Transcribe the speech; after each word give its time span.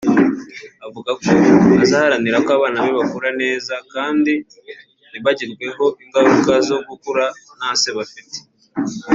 avuga 0.85 1.09
ko 1.21 1.29
azaharanira 1.83 2.37
ko 2.45 2.49
abana 2.57 2.77
be 2.85 2.91
bakura 2.99 3.29
neza 3.41 3.73
kandi 3.93 4.33
ntibagirweho 5.09 5.85
ingaruka 6.03 6.51
zo 6.67 6.77
gukura 6.87 7.25
nta 7.57 7.71
se 7.81 7.89
bafite 7.97 8.37